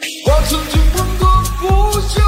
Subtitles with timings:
[0.00, 1.28] 我曾经问过
[1.60, 2.23] 故乡。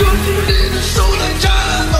[0.00, 1.99] You need a shoulder job.